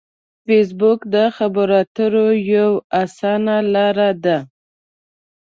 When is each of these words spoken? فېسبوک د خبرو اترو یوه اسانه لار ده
فېسبوک 0.45 0.99
د 1.13 1.15
خبرو 1.35 1.75
اترو 1.81 2.27
یوه 2.53 2.81
اسانه 3.01 3.55
لار 3.73 3.97
ده 4.23 4.37